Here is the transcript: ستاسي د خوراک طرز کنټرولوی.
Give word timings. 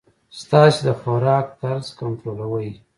ستاسي 0.39 0.81
د 0.87 0.89
خوراک 0.99 1.45
طرز 1.61 1.87
کنټرولوی. 1.99 2.69